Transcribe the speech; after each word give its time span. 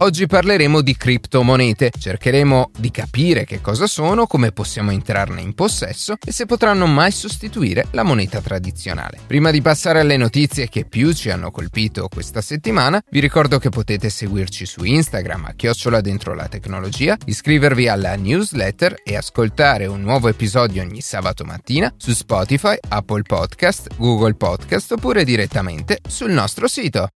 Oggi 0.00 0.28
parleremo 0.28 0.80
di 0.80 0.96
criptomonete, 0.96 1.90
cercheremo 1.98 2.70
di 2.78 2.92
capire 2.92 3.44
che 3.44 3.60
cosa 3.60 3.88
sono, 3.88 4.28
come 4.28 4.52
possiamo 4.52 4.92
entrarne 4.92 5.40
in 5.40 5.54
possesso 5.54 6.14
e 6.24 6.30
se 6.30 6.46
potranno 6.46 6.86
mai 6.86 7.10
sostituire 7.10 7.88
la 7.90 8.04
moneta 8.04 8.40
tradizionale. 8.40 9.18
Prima 9.26 9.50
di 9.50 9.60
passare 9.60 9.98
alle 9.98 10.16
notizie 10.16 10.68
che 10.68 10.84
più 10.84 11.12
ci 11.12 11.30
hanno 11.30 11.50
colpito 11.50 12.06
questa 12.06 12.40
settimana, 12.40 13.02
vi 13.10 13.18
ricordo 13.18 13.58
che 13.58 13.70
potete 13.70 14.08
seguirci 14.08 14.66
su 14.66 14.84
Instagram 14.84 15.46
a 15.46 15.54
chiocciola 15.56 16.00
dentro 16.00 16.32
la 16.32 16.46
tecnologia, 16.46 17.16
iscrivervi 17.24 17.88
alla 17.88 18.14
newsletter 18.14 19.00
e 19.02 19.16
ascoltare 19.16 19.86
un 19.86 20.02
nuovo 20.02 20.28
episodio 20.28 20.80
ogni 20.80 21.00
sabato 21.00 21.42
mattina 21.44 21.92
su 21.96 22.12
Spotify, 22.12 22.76
Apple 22.88 23.22
Podcast, 23.22 23.88
Google 23.96 24.34
Podcast 24.34 24.92
oppure 24.92 25.24
direttamente 25.24 25.98
sul 26.06 26.30
nostro 26.30 26.68
sito. 26.68 27.08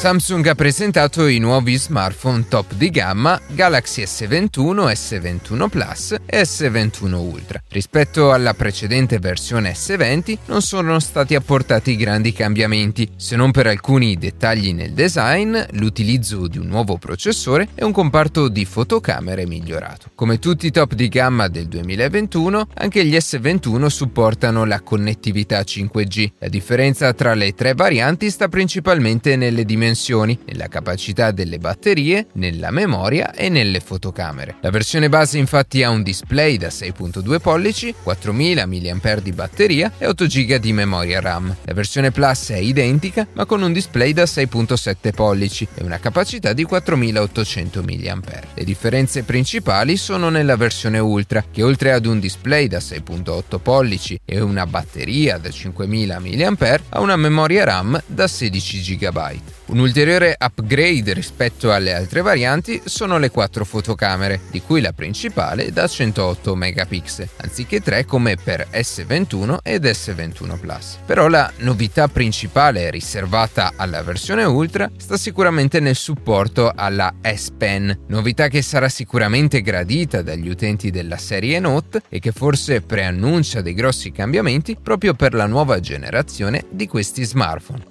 Samsung 0.00 0.46
ha 0.46 0.54
presentato 0.54 1.26
i 1.26 1.38
nuovi 1.38 1.76
smartphone 1.76 2.46
top 2.48 2.72
di 2.72 2.88
gamma 2.88 3.38
Galaxy 3.48 4.04
S21, 4.04 4.92
S21 4.92 5.68
Plus 5.68 6.16
e 6.24 6.40
S21 6.40 7.12
Ultra. 7.12 7.62
Rispetto 7.68 8.32
alla 8.32 8.54
precedente 8.54 9.18
versione 9.18 9.72
S20 9.72 10.38
non 10.46 10.62
sono 10.62 10.98
stati 11.00 11.34
apportati 11.34 11.96
grandi 11.96 12.32
cambiamenti, 12.32 13.10
se 13.14 13.36
non 13.36 13.50
per 13.50 13.66
alcuni 13.66 14.16
dettagli 14.16 14.72
nel 14.72 14.94
design, 14.94 15.58
l'utilizzo 15.72 16.48
di 16.48 16.56
un 16.56 16.68
nuovo 16.68 16.96
processore 16.96 17.68
e 17.74 17.84
un 17.84 17.92
comparto 17.92 18.48
di 18.48 18.64
fotocamere 18.64 19.46
migliorato. 19.46 20.12
Come 20.14 20.38
tutti 20.38 20.64
i 20.64 20.70
top 20.70 20.94
di 20.94 21.08
gamma 21.08 21.48
del 21.48 21.68
2021, 21.68 22.68
anche 22.72 23.04
gli 23.04 23.16
S21 23.16 23.84
supportano 23.88 24.64
la 24.64 24.80
connettività 24.80 25.60
5G. 25.60 26.30
La 26.38 26.48
differenza 26.48 27.12
tra 27.12 27.34
le 27.34 27.52
tre 27.52 27.74
varianti 27.74 28.30
sta 28.30 28.48
principalmente 28.48 29.36
nelle 29.36 29.66
dimensioni 29.66 29.88
dimensioni, 29.90 30.38
nella 30.46 30.68
capacità 30.68 31.32
delle 31.32 31.58
batterie, 31.58 32.26
nella 32.34 32.70
memoria 32.70 33.34
e 33.34 33.48
nelle 33.48 33.80
fotocamere. 33.80 34.56
La 34.60 34.70
versione 34.70 35.08
base 35.08 35.38
infatti 35.38 35.82
ha 35.82 35.90
un 35.90 36.02
display 36.02 36.56
da 36.56 36.68
6.2 36.68 37.40
pollici, 37.40 37.94
4000 38.02 38.66
mAh 38.66 39.20
di 39.20 39.32
batteria 39.32 39.92
e 39.98 40.06
8 40.06 40.26
GB 40.26 40.54
di 40.56 40.72
memoria 40.72 41.20
RAM. 41.20 41.54
La 41.64 41.74
versione 41.74 42.10
Plus 42.12 42.50
è 42.50 42.56
identica 42.56 43.26
ma 43.32 43.44
con 43.44 43.62
un 43.62 43.72
display 43.72 44.12
da 44.12 44.24
6.7 44.24 45.12
pollici 45.12 45.66
e 45.74 45.82
una 45.82 45.98
capacità 45.98 46.52
di 46.52 46.64
4800 46.64 47.82
mAh. 47.82 48.40
Le 48.54 48.64
differenze 48.64 49.24
principali 49.24 49.96
sono 49.96 50.28
nella 50.28 50.56
versione 50.56 50.98
Ultra 50.98 51.44
che 51.50 51.62
oltre 51.62 51.92
ad 51.92 52.06
un 52.06 52.20
display 52.20 52.68
da 52.68 52.78
6.8 52.78 53.58
pollici 53.60 54.20
e 54.24 54.40
una 54.40 54.66
batteria 54.66 55.38
da 55.38 55.50
5000 55.50 56.20
mAh 56.20 56.80
ha 56.90 57.00
una 57.00 57.16
memoria 57.16 57.64
RAM 57.64 58.00
da 58.06 58.28
16 58.28 58.96
GB. 58.96 59.59
Un 59.70 59.78
ulteriore 59.78 60.34
upgrade 60.36 61.12
rispetto 61.12 61.72
alle 61.72 61.94
altre 61.94 62.22
varianti 62.22 62.82
sono 62.86 63.18
le 63.18 63.30
quattro 63.30 63.64
fotocamere, 63.64 64.40
di 64.50 64.60
cui 64.60 64.80
la 64.80 64.92
principale 64.92 65.70
da 65.70 65.86
108 65.86 66.56
megapixel, 66.56 67.28
anziché 67.36 67.80
3 67.80 68.04
come 68.04 68.34
per 68.34 68.66
S21 68.72 69.58
ed 69.62 69.84
S21 69.84 70.58
Plus. 70.58 70.98
Però 71.06 71.28
la 71.28 71.52
novità 71.58 72.08
principale 72.08 72.90
riservata 72.90 73.74
alla 73.76 74.02
versione 74.02 74.42
Ultra 74.42 74.90
sta 74.96 75.16
sicuramente 75.16 75.78
nel 75.78 75.94
supporto 75.94 76.72
alla 76.74 77.14
S 77.22 77.50
Pen, 77.56 77.96
novità 78.08 78.48
che 78.48 78.62
sarà 78.62 78.88
sicuramente 78.88 79.62
gradita 79.62 80.20
dagli 80.20 80.48
utenti 80.48 80.90
della 80.90 81.16
serie 81.16 81.60
Note 81.60 82.02
e 82.08 82.18
che 82.18 82.32
forse 82.32 82.80
preannuncia 82.80 83.60
dei 83.60 83.74
grossi 83.74 84.10
cambiamenti 84.10 84.76
proprio 84.82 85.14
per 85.14 85.32
la 85.32 85.46
nuova 85.46 85.78
generazione 85.78 86.64
di 86.70 86.88
questi 86.88 87.22
smartphone. 87.22 87.89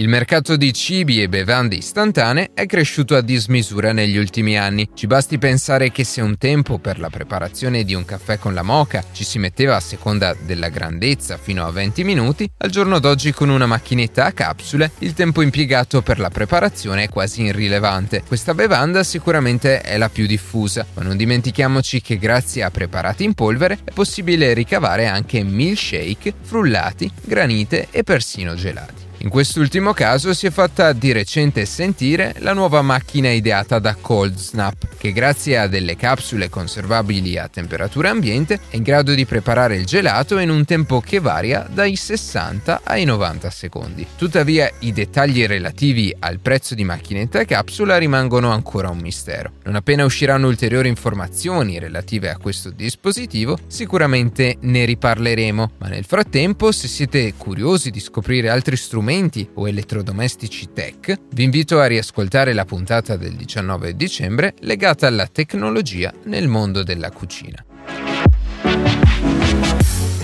Il 0.00 0.08
mercato 0.08 0.56
di 0.56 0.72
cibi 0.72 1.20
e 1.20 1.28
bevande 1.28 1.74
istantanee 1.74 2.52
è 2.54 2.64
cresciuto 2.64 3.16
a 3.16 3.20
dismisura 3.20 3.92
negli 3.92 4.16
ultimi 4.16 4.56
anni. 4.56 4.88
Ci 4.94 5.06
basti 5.06 5.36
pensare 5.36 5.92
che 5.92 6.04
se 6.04 6.22
un 6.22 6.38
tempo 6.38 6.78
per 6.78 6.98
la 6.98 7.10
preparazione 7.10 7.84
di 7.84 7.92
un 7.92 8.06
caffè 8.06 8.38
con 8.38 8.54
la 8.54 8.62
moca 8.62 9.04
ci 9.12 9.24
si 9.24 9.38
metteva 9.38 9.76
a 9.76 9.80
seconda 9.80 10.34
della 10.40 10.70
grandezza 10.70 11.36
fino 11.36 11.66
a 11.66 11.70
20 11.70 12.02
minuti, 12.04 12.50
al 12.56 12.70
giorno 12.70 12.98
d'oggi 12.98 13.32
con 13.32 13.50
una 13.50 13.66
macchinetta 13.66 14.24
a 14.24 14.32
capsule 14.32 14.92
il 15.00 15.12
tempo 15.12 15.42
impiegato 15.42 16.00
per 16.00 16.18
la 16.18 16.30
preparazione 16.30 17.02
è 17.02 17.08
quasi 17.10 17.42
irrilevante. 17.42 18.22
Questa 18.26 18.54
bevanda 18.54 19.02
sicuramente 19.02 19.82
è 19.82 19.98
la 19.98 20.08
più 20.08 20.24
diffusa, 20.24 20.86
ma 20.94 21.02
non 21.02 21.18
dimentichiamoci 21.18 22.00
che 22.00 22.16
grazie 22.16 22.62
a 22.62 22.70
preparati 22.70 23.24
in 23.24 23.34
polvere 23.34 23.80
è 23.84 23.90
possibile 23.92 24.54
ricavare 24.54 25.08
anche 25.08 25.44
milkshake, 25.44 26.32
frullati, 26.40 27.12
granite 27.22 27.88
e 27.90 28.02
persino 28.02 28.54
gelati. 28.54 29.08
In 29.22 29.28
quest'ultimo 29.28 29.92
caso 29.92 30.32
si 30.32 30.46
è 30.46 30.50
fatta 30.50 30.94
di 30.94 31.12
recente 31.12 31.66
sentire 31.66 32.34
la 32.38 32.54
nuova 32.54 32.80
macchina 32.80 33.28
ideata 33.28 33.78
da 33.78 33.94
Cold 33.94 34.34
Snap, 34.34 34.96
che 34.96 35.12
grazie 35.12 35.58
a 35.58 35.66
delle 35.66 35.94
capsule 35.94 36.48
conservabili 36.48 37.36
a 37.36 37.46
temperatura 37.46 38.08
ambiente 38.08 38.60
è 38.70 38.76
in 38.76 38.82
grado 38.82 39.12
di 39.12 39.26
preparare 39.26 39.76
il 39.76 39.84
gelato 39.84 40.38
in 40.38 40.48
un 40.48 40.64
tempo 40.64 41.02
che 41.02 41.20
varia 41.20 41.68
dai 41.70 41.96
60 41.96 42.80
ai 42.82 43.04
90 43.04 43.50
secondi. 43.50 44.06
Tuttavia 44.16 44.70
i 44.78 44.90
dettagli 44.90 45.44
relativi 45.44 46.16
al 46.18 46.38
prezzo 46.38 46.74
di 46.74 46.84
macchinetta 46.84 47.40
e 47.40 47.44
capsula 47.44 47.98
rimangono 47.98 48.50
ancora 48.52 48.88
un 48.88 49.00
mistero. 49.00 49.52
Non 49.64 49.74
appena 49.74 50.06
usciranno 50.06 50.46
ulteriori 50.46 50.88
informazioni 50.88 51.78
relative 51.78 52.30
a 52.30 52.38
questo 52.38 52.70
dispositivo, 52.70 53.58
sicuramente 53.66 54.56
ne 54.60 54.86
riparleremo, 54.86 55.72
ma 55.76 55.88
nel 55.88 56.06
frattempo 56.06 56.72
se 56.72 56.88
siete 56.88 57.34
curiosi 57.36 57.90
di 57.90 58.00
scoprire 58.00 58.48
altri 58.48 58.78
strumenti 58.78 59.08
strumenti 59.10 59.48
o 59.54 59.66
elettrodomestici 59.66 60.68
tech, 60.72 61.18
vi 61.32 61.42
invito 61.42 61.80
a 61.80 61.86
riascoltare 61.86 62.52
la 62.52 62.64
puntata 62.64 63.16
del 63.16 63.34
19 63.34 63.96
dicembre 63.96 64.54
legata 64.60 65.08
alla 65.08 65.26
tecnologia 65.26 66.12
nel 66.26 66.46
mondo 66.46 66.84
della 66.84 67.10
cucina. 67.10 67.64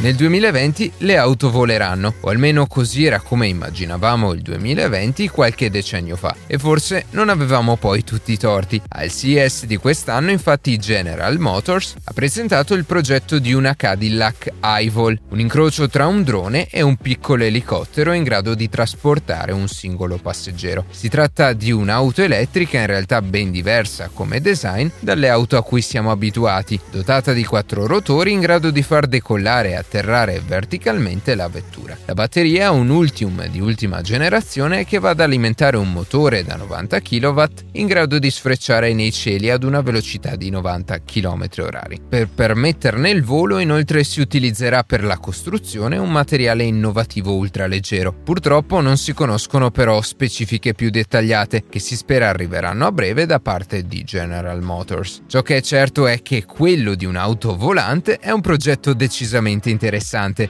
Nel 0.06 0.15
2020 0.15 0.93
le 0.99 1.17
auto 1.17 1.50
voleranno, 1.50 2.15
o 2.21 2.28
almeno 2.28 2.69
così 2.69 3.05
era 3.06 3.19
come 3.19 3.49
immaginavamo 3.49 4.34
il 4.34 4.41
2020 4.41 5.27
qualche 5.27 5.69
decennio 5.69 6.15
fa, 6.15 6.33
e 6.47 6.59
forse 6.59 7.06
non 7.11 7.28
avevamo 7.28 7.75
poi 7.75 8.05
tutti 8.05 8.31
i 8.31 8.39
torti. 8.39 8.81
Al 8.87 9.11
CES 9.11 9.65
di 9.65 9.77
quest'anno 9.77 10.31
infatti 10.31 10.77
General 10.77 11.37
Motors 11.41 11.97
ha 12.05 12.12
presentato 12.12 12.75
il 12.75 12.84
progetto 12.84 13.41
di 13.41 13.53
una 13.53 13.75
Cadillac 13.75 14.53
iVol, 14.62 15.19
un 15.31 15.41
incrocio 15.41 15.89
tra 15.89 16.06
un 16.06 16.22
drone 16.22 16.69
e 16.71 16.83
un 16.83 16.95
piccolo 16.99 17.43
elicottero 17.43 18.12
in 18.12 18.22
grado 18.22 18.55
di 18.55 18.69
trasportare 18.69 19.50
un 19.50 19.66
singolo 19.66 20.19
passeggero. 20.19 20.84
Si 20.89 21.09
tratta 21.09 21.53
di 21.53 21.72
un'auto 21.72 22.22
elettrica 22.22 22.78
in 22.78 22.87
realtà 22.87 23.21
ben 23.22 23.50
diversa 23.50 24.09
come 24.15 24.41
design 24.41 24.87
dalle 25.00 25.28
auto 25.28 25.56
a 25.56 25.65
cui 25.65 25.83
siamo 25.83 26.12
abituati, 26.12 26.78
dotata 26.93 27.33
di 27.33 27.45
quattro 27.45 27.89
rotori 27.89 28.31
in 28.31 28.39
grado 28.39 28.71
di 28.71 28.84
far 28.84 29.09
decollare 29.09 29.75
a 29.75 29.84
atterrare 29.97 30.43
verticalmente 30.45 31.34
la 31.34 31.49
vettura. 31.49 31.97
La 32.05 32.12
batteria 32.12 32.67
ha 32.67 32.71
un 32.71 32.91
Ultium 32.91 33.47
di 33.47 33.61
ultima 33.61 34.03
generazione 34.03 34.84
che 34.84 34.99
va 34.99 35.11
ad 35.11 35.21
alimentare 35.21 35.79
un 35.79 35.91
motore 35.91 36.45
da 36.45 36.57
90 36.57 37.01
kW 37.01 37.43
in 37.73 37.87
grado 37.87 38.19
di 38.19 38.31
sfrecciare 38.31 38.93
nei 38.93 39.10
cieli 39.10 39.51
ad 39.51 39.63
una 39.63 39.81
velocità 39.81 40.37
di 40.37 40.51
90 40.51 40.98
km/h. 41.03 42.01
Per 42.09 42.28
permetterne 42.28 43.09
il 43.10 43.22
volo 43.22 43.59
inoltre 43.59 44.04
si 44.04 44.21
utilizzerà 44.21 44.83
per 44.83 45.03
la 45.03 45.16
costruzione 45.16 45.97
un 45.97 46.10
materiale 46.10 46.65
innovativo 46.65 47.34
ultraleggero. 47.34 48.13
Purtroppo 48.13 48.81
non 48.81 48.98
si 48.98 49.15
conoscono 49.15 49.71
però 49.71 50.03
specifiche 50.03 50.75
più 50.75 50.91
dettagliate 50.91 51.65
che 51.69 51.78
si 51.78 51.97
spera 51.97 52.28
arriveranno 52.28 52.87
a 52.87 52.93
breve 52.93 53.25
da 53.25 53.41
parte 53.41 53.87
di 53.87 54.04
General 54.04 54.60
Motors. 54.63 55.22
Ciò 55.27 55.43
che 55.43 55.57
è 55.57 55.63
certo 55.63 56.07
è 56.07 56.21
che 56.21 56.45
quello 56.45 56.95
di 56.95 57.07
un'auto 57.07 57.57
volante 57.57 58.19
è 58.19 58.31
un 58.31 58.41
progetto 58.43 58.93
decisamente 58.93 59.71
interessante 59.71 59.76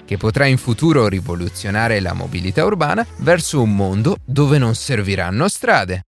che 0.04 0.16
potrà 0.16 0.46
in 0.46 0.58
futuro 0.58 1.08
rivoluzionare 1.08 2.00
la 2.00 2.12
mobilità 2.12 2.64
urbana 2.64 3.06
verso 3.18 3.60
un 3.62 3.74
mondo 3.74 4.16
dove 4.24 4.58
non 4.58 4.74
serviranno 4.74 5.48
strade. 5.48 6.02